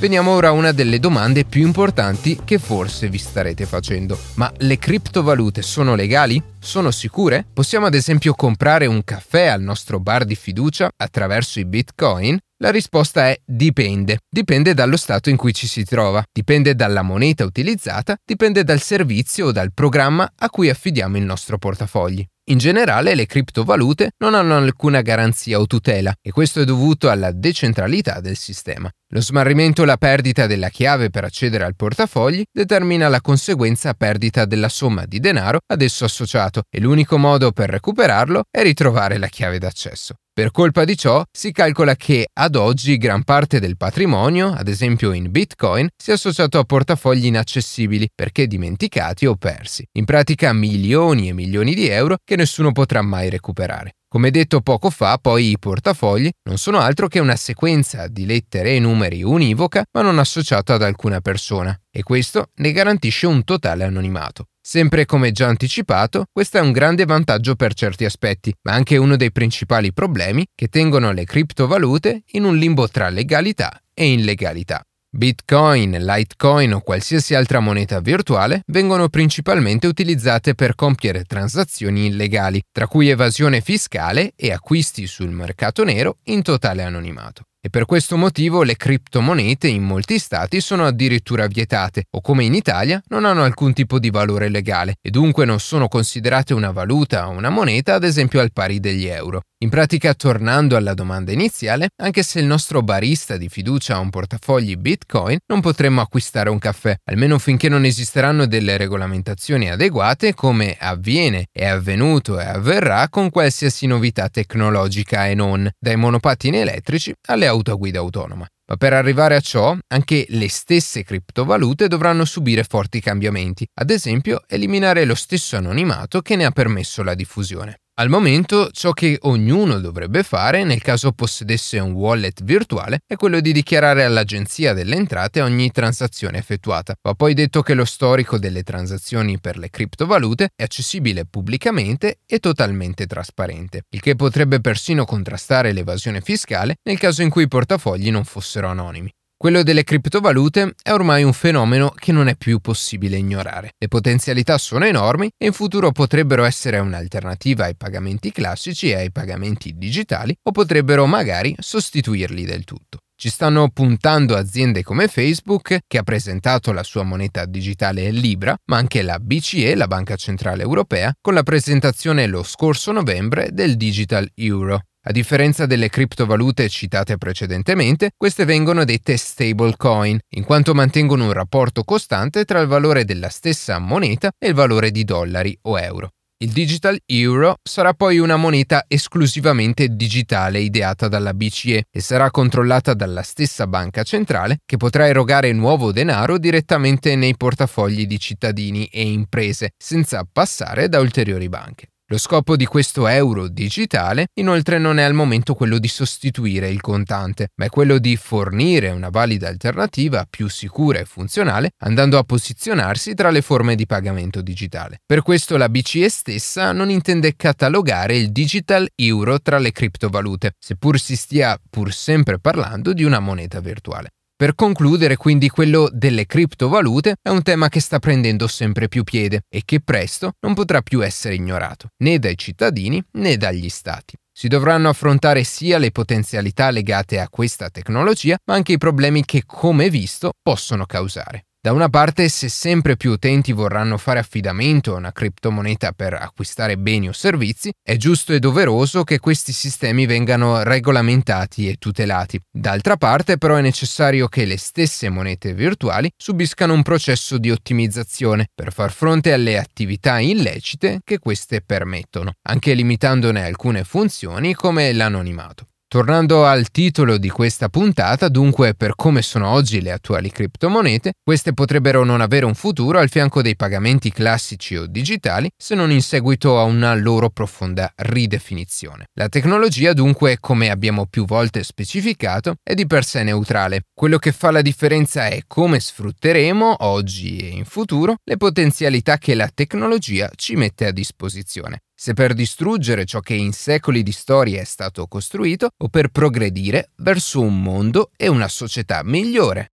Veniamo 0.00 0.30
ora 0.30 0.48
a 0.48 0.52
una 0.52 0.72
delle 0.72 0.98
domande 0.98 1.44
più 1.44 1.60
importanti 1.60 2.40
che 2.42 2.58
forse 2.58 3.08
vi 3.08 3.18
starete 3.18 3.66
facendo. 3.66 4.18
Ma 4.36 4.50
le 4.58 4.78
criptovalute 4.78 5.60
sono 5.60 5.94
legali? 5.94 6.42
Sono 6.58 6.90
sicure? 6.90 7.44
Possiamo 7.52 7.86
ad 7.86 7.94
esempio 7.94 8.32
comprare 8.32 8.86
un 8.86 9.04
caffè 9.04 9.46
al 9.46 9.60
nostro 9.60 10.00
bar 10.00 10.24
di 10.24 10.36
fiducia 10.36 10.90
attraverso 10.96 11.60
i 11.60 11.66
bitcoin? 11.66 12.38
La 12.62 12.70
risposta 12.70 13.28
è 13.28 13.40
dipende. 13.44 14.20
Dipende 14.28 14.74
dallo 14.74 14.96
stato 14.96 15.30
in 15.30 15.36
cui 15.36 15.52
ci 15.52 15.66
si 15.66 15.84
trova, 15.84 16.22
dipende 16.32 16.74
dalla 16.74 17.02
moneta 17.02 17.44
utilizzata, 17.44 18.16
dipende 18.24 18.64
dal 18.64 18.80
servizio 18.80 19.46
o 19.46 19.52
dal 19.52 19.72
programma 19.72 20.30
a 20.34 20.50
cui 20.50 20.68
affidiamo 20.68 21.16
il 21.16 21.24
nostro 21.24 21.58
portafogli. 21.58 22.26
In 22.50 22.58
generale 22.58 23.14
le 23.14 23.26
criptovalute 23.26 24.10
non 24.18 24.34
hanno 24.34 24.56
alcuna 24.56 25.02
garanzia 25.02 25.60
o 25.60 25.66
tutela 25.66 26.12
e 26.20 26.32
questo 26.32 26.60
è 26.60 26.64
dovuto 26.64 27.08
alla 27.08 27.30
decentralità 27.30 28.18
del 28.18 28.36
sistema. 28.36 28.90
Lo 29.12 29.20
smarrimento 29.20 29.82
o 29.82 29.84
la 29.84 29.96
perdita 29.96 30.48
della 30.48 30.68
chiave 30.68 31.10
per 31.10 31.22
accedere 31.22 31.62
al 31.62 31.76
portafogli 31.76 32.42
determina 32.50 33.06
la 33.06 33.20
conseguenza 33.20 33.94
perdita 33.94 34.46
della 34.46 34.68
somma 34.68 35.06
di 35.06 35.20
denaro 35.20 35.60
ad 35.64 35.80
esso 35.80 36.04
associato 36.04 36.62
e 36.68 36.80
l'unico 36.80 37.18
modo 37.18 37.52
per 37.52 37.70
recuperarlo 37.70 38.42
è 38.50 38.62
ritrovare 38.62 39.16
la 39.18 39.28
chiave 39.28 39.60
d'accesso. 39.60 40.16
Per 40.32 40.52
colpa 40.52 40.84
di 40.84 40.96
ciò 40.96 41.22
si 41.30 41.50
calcola 41.50 41.96
che 41.96 42.28
ad 42.32 42.54
oggi 42.54 42.96
gran 42.96 43.24
parte 43.24 43.58
del 43.58 43.76
patrimonio, 43.76 44.52
ad 44.52 44.68
esempio 44.68 45.12
in 45.12 45.30
Bitcoin, 45.30 45.88
sia 45.96 46.14
associato 46.14 46.58
a 46.58 46.64
portafogli 46.64 47.26
inaccessibili 47.26 48.08
perché 48.14 48.46
dimenticati 48.46 49.26
o 49.26 49.34
persi. 49.34 49.84
In 49.98 50.04
pratica 50.04 50.52
milioni 50.52 51.28
e 51.28 51.32
milioni 51.32 51.74
di 51.74 51.88
euro 51.88 52.16
che 52.24 52.36
nessuno 52.36 52.70
potrà 52.72 53.02
mai 53.02 53.28
recuperare. 53.28 53.94
Come 54.12 54.32
detto 54.32 54.60
poco 54.60 54.90
fa, 54.90 55.18
poi 55.18 55.50
i 55.50 55.58
portafogli 55.60 56.28
non 56.48 56.58
sono 56.58 56.80
altro 56.80 57.06
che 57.06 57.20
una 57.20 57.36
sequenza 57.36 58.08
di 58.08 58.26
lettere 58.26 58.74
e 58.74 58.80
numeri 58.80 59.22
univoca 59.22 59.84
ma 59.92 60.02
non 60.02 60.18
associata 60.18 60.74
ad 60.74 60.82
alcuna 60.82 61.20
persona, 61.20 61.80
e 61.88 62.02
questo 62.02 62.48
ne 62.56 62.72
garantisce 62.72 63.28
un 63.28 63.44
totale 63.44 63.84
anonimato. 63.84 64.46
Sempre 64.60 65.06
come 65.06 65.30
già 65.30 65.46
anticipato, 65.46 66.24
questo 66.32 66.58
è 66.58 66.60
un 66.60 66.72
grande 66.72 67.04
vantaggio 67.04 67.54
per 67.54 67.72
certi 67.74 68.04
aspetti, 68.04 68.52
ma 68.62 68.72
anche 68.72 68.96
uno 68.96 69.14
dei 69.14 69.30
principali 69.30 69.92
problemi 69.92 70.44
che 70.56 70.66
tengono 70.66 71.12
le 71.12 71.22
criptovalute 71.22 72.24
in 72.32 72.42
un 72.42 72.56
limbo 72.56 72.88
tra 72.88 73.10
legalità 73.10 73.80
e 73.94 74.10
illegalità. 74.10 74.84
Bitcoin, 75.12 75.90
Litecoin 75.90 76.72
o 76.72 76.80
qualsiasi 76.82 77.34
altra 77.34 77.58
moneta 77.58 77.98
virtuale 77.98 78.62
vengono 78.66 79.08
principalmente 79.08 79.88
utilizzate 79.88 80.54
per 80.54 80.76
compiere 80.76 81.24
transazioni 81.24 82.06
illegali, 82.06 82.62
tra 82.70 82.86
cui 82.86 83.08
evasione 83.08 83.60
fiscale 83.60 84.32
e 84.36 84.52
acquisti 84.52 85.08
sul 85.08 85.30
mercato 85.30 85.82
nero 85.82 86.18
in 86.26 86.42
totale 86.42 86.84
anonimato 86.84 87.42
e 87.62 87.68
per 87.68 87.84
questo 87.84 88.16
motivo 88.16 88.62
le 88.62 88.76
criptomonete 88.76 89.68
in 89.68 89.82
molti 89.82 90.18
stati 90.18 90.60
sono 90.60 90.86
addirittura 90.86 91.46
vietate 91.46 92.04
o 92.12 92.22
come 92.22 92.44
in 92.44 92.54
Italia 92.54 93.02
non 93.08 93.26
hanno 93.26 93.42
alcun 93.42 93.74
tipo 93.74 93.98
di 93.98 94.08
valore 94.08 94.48
legale 94.48 94.96
e 95.02 95.10
dunque 95.10 95.44
non 95.44 95.60
sono 95.60 95.86
considerate 95.88 96.54
una 96.54 96.70
valuta 96.70 97.28
o 97.28 97.32
una 97.32 97.50
moneta 97.50 97.94
ad 97.94 98.04
esempio 98.04 98.40
al 98.40 98.52
pari 98.52 98.80
degli 98.80 99.06
euro. 99.06 99.42
In 99.62 99.68
pratica, 99.68 100.14
tornando 100.14 100.74
alla 100.74 100.94
domanda 100.94 101.32
iniziale, 101.32 101.90
anche 101.96 102.22
se 102.22 102.40
il 102.40 102.46
nostro 102.46 102.80
barista 102.80 103.36
di 103.36 103.50
fiducia 103.50 103.96
ha 103.96 103.98
un 103.98 104.08
portafogli 104.08 104.74
Bitcoin, 104.76 105.36
non 105.48 105.60
potremmo 105.60 106.00
acquistare 106.00 106.48
un 106.48 106.58
caffè, 106.58 106.96
almeno 107.04 107.38
finché 107.38 107.68
non 107.68 107.84
esisteranno 107.84 108.46
delle 108.46 108.78
regolamentazioni 108.78 109.70
adeguate 109.70 110.32
come 110.32 110.78
avviene, 110.80 111.48
è 111.52 111.66
avvenuto 111.66 112.40
e 112.40 112.44
avverrà 112.46 113.10
con 113.10 113.28
qualsiasi 113.28 113.86
novità 113.86 114.30
tecnologica 114.30 115.26
e 115.26 115.34
non, 115.34 115.68
dai 115.78 115.96
monopattini 115.96 116.56
elettrici 116.56 117.12
alle 117.28 117.46
auto 117.46 117.72
a 117.72 117.74
guida 117.74 117.98
autonoma. 117.98 118.46
Ma 118.66 118.76
per 118.76 118.94
arrivare 118.94 119.34
a 119.34 119.40
ciò, 119.40 119.76
anche 119.88 120.24
le 120.30 120.48
stesse 120.48 121.02
criptovalute 121.02 121.86
dovranno 121.86 122.24
subire 122.24 122.64
forti 122.64 122.98
cambiamenti, 123.00 123.66
ad 123.74 123.90
esempio 123.90 124.42
eliminare 124.46 125.04
lo 125.04 125.14
stesso 125.14 125.58
anonimato 125.58 126.22
che 126.22 126.34
ne 126.34 126.46
ha 126.46 126.50
permesso 126.50 127.02
la 127.02 127.14
diffusione. 127.14 127.80
Al 128.00 128.08
momento 128.08 128.70
ciò 128.72 128.92
che 128.92 129.18
ognuno 129.24 129.78
dovrebbe 129.78 130.22
fare 130.22 130.64
nel 130.64 130.80
caso 130.80 131.12
possedesse 131.12 131.78
un 131.80 131.92
wallet 131.92 132.42
virtuale 132.42 133.00
è 133.06 133.14
quello 133.16 133.40
di 133.40 133.52
dichiarare 133.52 134.04
all'agenzia 134.04 134.72
delle 134.72 134.96
entrate 134.96 135.42
ogni 135.42 135.70
transazione 135.70 136.38
effettuata. 136.38 136.94
Va 137.02 137.12
poi 137.12 137.34
detto 137.34 137.60
che 137.60 137.74
lo 137.74 137.84
storico 137.84 138.38
delle 138.38 138.62
transazioni 138.62 139.38
per 139.38 139.58
le 139.58 139.68
criptovalute 139.68 140.48
è 140.56 140.62
accessibile 140.62 141.26
pubblicamente 141.26 142.20
e 142.24 142.38
totalmente 142.38 143.04
trasparente, 143.04 143.82
il 143.90 144.00
che 144.00 144.16
potrebbe 144.16 144.62
persino 144.62 145.04
contrastare 145.04 145.72
l'evasione 145.72 146.22
fiscale 146.22 146.76
nel 146.84 146.98
caso 146.98 147.20
in 147.20 147.28
cui 147.28 147.42
i 147.42 147.48
portafogli 147.48 148.10
non 148.10 148.24
fossero 148.24 148.68
anonimi. 148.68 149.12
Quello 149.42 149.62
delle 149.62 149.84
criptovalute 149.84 150.74
è 150.82 150.92
ormai 150.92 151.22
un 151.22 151.32
fenomeno 151.32 151.94
che 151.96 152.12
non 152.12 152.28
è 152.28 152.36
più 152.36 152.58
possibile 152.58 153.16
ignorare. 153.16 153.72
Le 153.78 153.88
potenzialità 153.88 154.58
sono 154.58 154.84
enormi 154.84 155.30
e 155.38 155.46
in 155.46 155.54
futuro 155.54 155.92
potrebbero 155.92 156.44
essere 156.44 156.78
un'alternativa 156.78 157.64
ai 157.64 157.74
pagamenti 157.74 158.32
classici 158.32 158.90
e 158.90 158.96
ai 158.96 159.10
pagamenti 159.10 159.78
digitali 159.78 160.36
o 160.42 160.50
potrebbero 160.50 161.06
magari 161.06 161.56
sostituirli 161.58 162.44
del 162.44 162.64
tutto. 162.64 162.98
Ci 163.16 163.30
stanno 163.30 163.70
puntando 163.70 164.36
aziende 164.36 164.82
come 164.82 165.08
Facebook, 165.08 165.78
che 165.86 165.96
ha 165.96 166.02
presentato 166.02 166.72
la 166.72 166.82
sua 166.82 167.02
moneta 167.02 167.46
digitale 167.46 168.10
Libra, 168.10 168.54
ma 168.66 168.76
anche 168.76 169.00
la 169.00 169.18
BCE, 169.18 169.74
la 169.74 169.86
Banca 169.86 170.16
Centrale 170.16 170.62
Europea, 170.62 171.14
con 171.18 171.32
la 171.32 171.42
presentazione 171.42 172.26
lo 172.26 172.42
scorso 172.42 172.92
novembre 172.92 173.48
del 173.52 173.78
Digital 173.78 174.30
Euro. 174.34 174.82
A 175.02 175.12
differenza 175.12 175.64
delle 175.64 175.88
criptovalute 175.88 176.68
citate 176.68 177.16
precedentemente, 177.16 178.10
queste 178.18 178.44
vengono 178.44 178.84
dette 178.84 179.16
stablecoin, 179.16 180.18
in 180.34 180.44
quanto 180.44 180.74
mantengono 180.74 181.24
un 181.24 181.32
rapporto 181.32 181.84
costante 181.84 182.44
tra 182.44 182.60
il 182.60 182.66
valore 182.66 183.06
della 183.06 183.30
stessa 183.30 183.78
moneta 183.78 184.30
e 184.38 184.48
il 184.48 184.54
valore 184.54 184.90
di 184.90 185.04
dollari 185.04 185.56
o 185.62 185.78
euro. 185.78 186.10
Il 186.42 186.52
Digital 186.52 186.98
Euro 187.06 187.56
sarà 187.62 187.94
poi 187.94 188.18
una 188.18 188.36
moneta 188.36 188.84
esclusivamente 188.88 189.88
digitale 189.88 190.60
ideata 190.60 191.08
dalla 191.08 191.32
BCE 191.32 191.84
e 191.90 192.00
sarà 192.00 192.30
controllata 192.30 192.92
dalla 192.92 193.22
stessa 193.22 193.66
banca 193.66 194.02
centrale 194.02 194.58
che 194.66 194.76
potrà 194.76 195.06
erogare 195.06 195.52
nuovo 195.52 195.92
denaro 195.92 196.36
direttamente 196.36 197.16
nei 197.16 197.36
portafogli 197.36 198.06
di 198.06 198.18
cittadini 198.18 198.84
e 198.86 199.02
imprese 199.02 199.70
senza 199.78 200.26
passare 200.30 200.90
da 200.90 201.00
ulteriori 201.00 201.48
banche. 201.48 201.89
Lo 202.12 202.18
scopo 202.18 202.56
di 202.56 202.66
questo 202.66 203.06
euro 203.06 203.46
digitale 203.46 204.30
inoltre 204.34 204.78
non 204.78 204.98
è 204.98 205.04
al 205.04 205.14
momento 205.14 205.54
quello 205.54 205.78
di 205.78 205.86
sostituire 205.86 206.68
il 206.68 206.80
contante, 206.80 207.50
ma 207.54 207.66
è 207.66 207.68
quello 207.68 207.98
di 207.98 208.16
fornire 208.16 208.90
una 208.90 209.10
valida 209.10 209.46
alternativa 209.46 210.26
più 210.28 210.48
sicura 210.48 210.98
e 210.98 211.04
funzionale, 211.04 211.70
andando 211.84 212.18
a 212.18 212.24
posizionarsi 212.24 213.14
tra 213.14 213.30
le 213.30 213.42
forme 213.42 213.76
di 213.76 213.86
pagamento 213.86 214.40
digitale. 214.42 214.98
Per 215.06 215.22
questo 215.22 215.56
la 215.56 215.68
BCE 215.68 216.08
stessa 216.08 216.72
non 216.72 216.90
intende 216.90 217.36
catalogare 217.36 218.16
il 218.16 218.32
digital 218.32 218.90
euro 218.96 219.40
tra 219.40 219.58
le 219.58 219.70
criptovalute, 219.70 220.54
seppur 220.58 220.98
si 220.98 221.14
stia 221.14 221.56
pur 221.70 221.92
sempre 221.92 222.40
parlando 222.40 222.92
di 222.92 223.04
una 223.04 223.20
moneta 223.20 223.60
virtuale. 223.60 224.08
Per 224.40 224.54
concludere, 224.54 225.18
quindi, 225.18 225.50
quello 225.50 225.90
delle 225.92 226.24
criptovalute 226.24 227.16
è 227.20 227.28
un 227.28 227.42
tema 227.42 227.68
che 227.68 227.78
sta 227.78 227.98
prendendo 227.98 228.48
sempre 228.48 228.88
più 228.88 229.04
piede 229.04 229.42
e 229.50 229.60
che 229.66 229.82
presto 229.82 230.32
non 230.40 230.54
potrà 230.54 230.80
più 230.80 231.04
essere 231.04 231.34
ignorato, 231.34 231.88
né 231.98 232.18
dai 232.18 232.38
cittadini 232.38 233.04
né 233.18 233.36
dagli 233.36 233.68
stati. 233.68 234.16
Si 234.32 234.48
dovranno 234.48 234.88
affrontare 234.88 235.44
sia 235.44 235.76
le 235.76 235.90
potenzialità 235.90 236.70
legate 236.70 237.20
a 237.20 237.28
questa 237.28 237.68
tecnologia, 237.68 238.38
ma 238.46 238.54
anche 238.54 238.72
i 238.72 238.78
problemi 238.78 239.26
che, 239.26 239.42
come 239.44 239.90
visto, 239.90 240.32
possono 240.40 240.86
causare. 240.86 241.44
Da 241.62 241.72
una 241.72 241.90
parte, 241.90 242.30
se 242.30 242.48
sempre 242.48 242.96
più 242.96 243.10
utenti 243.10 243.52
vorranno 243.52 243.98
fare 243.98 244.18
affidamento 244.18 244.94
a 244.94 244.96
una 244.96 245.12
criptomoneta 245.12 245.92
per 245.92 246.14
acquistare 246.14 246.78
beni 246.78 247.08
o 247.10 247.12
servizi, 247.12 247.70
è 247.82 247.96
giusto 247.96 248.32
e 248.32 248.38
doveroso 248.38 249.04
che 249.04 249.18
questi 249.18 249.52
sistemi 249.52 250.06
vengano 250.06 250.62
regolamentati 250.62 251.68
e 251.68 251.76
tutelati. 251.76 252.40
D'altra 252.50 252.96
parte, 252.96 253.36
però, 253.36 253.56
è 253.56 253.60
necessario 253.60 254.26
che 254.26 254.46
le 254.46 254.56
stesse 254.56 255.10
monete 255.10 255.52
virtuali 255.52 256.10
subiscano 256.16 256.72
un 256.72 256.82
processo 256.82 257.36
di 257.36 257.50
ottimizzazione 257.50 258.46
per 258.54 258.72
far 258.72 258.90
fronte 258.90 259.34
alle 259.34 259.58
attività 259.58 260.18
illecite 260.18 261.00
che 261.04 261.18
queste 261.18 261.60
permettono, 261.60 262.32
anche 262.48 262.72
limitandone 262.72 263.44
alcune 263.44 263.84
funzioni 263.84 264.54
come 264.54 264.94
l'anonimato. 264.94 265.69
Tornando 265.92 266.46
al 266.46 266.70
titolo 266.70 267.18
di 267.18 267.30
questa 267.30 267.68
puntata, 267.68 268.28
dunque 268.28 268.74
per 268.74 268.94
come 268.94 269.22
sono 269.22 269.48
oggi 269.48 269.80
le 269.80 269.90
attuali 269.90 270.30
criptomonete, 270.30 271.14
queste 271.20 271.52
potrebbero 271.52 272.04
non 272.04 272.20
avere 272.20 272.44
un 272.44 272.54
futuro 272.54 273.00
al 273.00 273.08
fianco 273.08 273.42
dei 273.42 273.56
pagamenti 273.56 274.12
classici 274.12 274.76
o 274.76 274.86
digitali 274.86 275.50
se 275.56 275.74
non 275.74 275.90
in 275.90 276.00
seguito 276.00 276.60
a 276.60 276.62
una 276.62 276.94
loro 276.94 277.30
profonda 277.30 277.92
ridefinizione. 277.96 279.06
La 279.14 279.28
tecnologia 279.28 279.92
dunque, 279.92 280.38
come 280.38 280.70
abbiamo 280.70 281.06
più 281.06 281.24
volte 281.24 281.64
specificato, 281.64 282.54
è 282.62 282.74
di 282.74 282.86
per 282.86 283.04
sé 283.04 283.24
neutrale. 283.24 283.80
Quello 283.92 284.18
che 284.18 284.30
fa 284.30 284.52
la 284.52 284.62
differenza 284.62 285.26
è 285.26 285.40
come 285.48 285.80
sfrutteremo, 285.80 286.84
oggi 286.84 287.38
e 287.38 287.48
in 287.48 287.64
futuro, 287.64 288.14
le 288.22 288.36
potenzialità 288.36 289.18
che 289.18 289.34
la 289.34 289.50
tecnologia 289.52 290.30
ci 290.36 290.54
mette 290.54 290.86
a 290.86 290.92
disposizione 290.92 291.80
se 292.02 292.14
per 292.14 292.32
distruggere 292.32 293.04
ciò 293.04 293.20
che 293.20 293.34
in 293.34 293.52
secoli 293.52 294.02
di 294.02 294.10
storia 294.10 294.58
è 294.62 294.64
stato 294.64 295.06
costruito 295.06 295.68
o 295.76 295.88
per 295.88 296.08
progredire 296.08 296.92
verso 296.96 297.42
un 297.42 297.60
mondo 297.60 298.12
e 298.16 298.26
una 298.26 298.48
società 298.48 299.02
migliore. 299.04 299.72